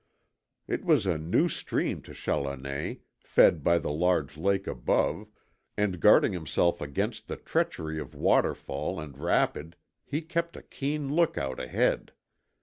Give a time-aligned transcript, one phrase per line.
[0.67, 5.27] It was a new stream to Challoner, fed by the large lake above,
[5.77, 11.59] and guarding himself against the treachery of waterfall and rapid he kept a keen lookout
[11.59, 12.13] ahead.